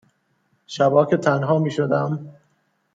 شبا 0.67 1.05
که 1.05 1.17
تنها 1.17 1.59
می 1.59 1.71
شدم 1.71 2.33